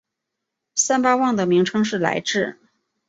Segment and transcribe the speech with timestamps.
[0.73, 2.57] 三巴旺的名称是来至。